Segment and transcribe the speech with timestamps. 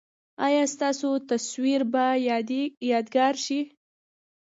[0.45, 2.05] ایا ستاسو تصویر به
[2.89, 3.59] یادګار شي؟